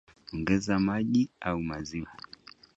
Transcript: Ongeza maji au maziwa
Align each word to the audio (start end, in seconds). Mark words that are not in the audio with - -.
Ongeza 0.33 0.79
maji 0.79 1.29
au 1.41 1.61
maziwa 1.63 2.11